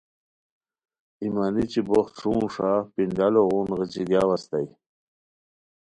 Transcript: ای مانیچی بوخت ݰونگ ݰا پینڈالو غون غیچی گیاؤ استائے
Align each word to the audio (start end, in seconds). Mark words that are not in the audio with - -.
ای 1.19 1.27
مانیچی 1.35 1.81
بوخت 1.87 2.13
ݰونگ 2.19 2.45
ݰا 2.55 2.71
پینڈالو 2.93 3.41
غون 3.49 3.69
غیچی 3.77 4.01
گیاؤ 4.09 4.29
استائے 4.35 4.67